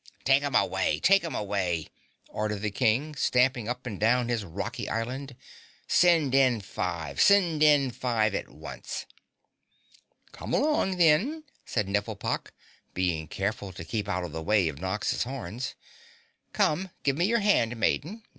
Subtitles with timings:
[0.25, 0.99] "Take 'em away!
[0.99, 1.89] Take 'em away!"
[2.27, 5.35] ordered the King, stamping up and down his rocky island.
[5.87, 7.21] "Send in Five!
[7.21, 9.05] Send in Five at once!"
[10.31, 12.51] "Come along, then," said Nifflepok,
[12.95, 15.75] being careful to keep out of the way of Nox's horns.
[16.51, 18.23] "Come, give me your hand, maiden.